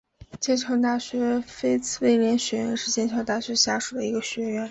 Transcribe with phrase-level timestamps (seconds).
[0.39, 4.59] 剑桥大学菲茨威廉学院是剑桥大学下属的一个学院。